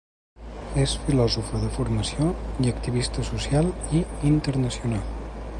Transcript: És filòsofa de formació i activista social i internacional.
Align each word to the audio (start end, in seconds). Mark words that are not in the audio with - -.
És 0.83 0.95
filòsofa 1.09 1.59
de 1.65 1.69
formació 1.75 2.31
i 2.65 2.73
activista 2.73 3.29
social 3.31 3.73
i 4.01 4.05
internacional. 4.35 5.09